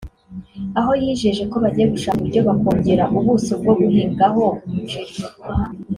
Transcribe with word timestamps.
aho 0.79 0.91
yijeje 1.01 1.43
ko 1.51 1.55
bagiye 1.63 1.87
gushaka 1.93 2.17
uburyo 2.21 2.41
bakongera 2.49 3.03
ubuso 3.17 3.53
bwo 3.61 3.73
guhingaho 3.81 4.43
umuceri 4.65 5.13